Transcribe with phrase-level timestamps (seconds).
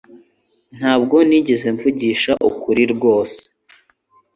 [0.77, 3.41] Ntabwo nigeze mvugisha ukuri rwose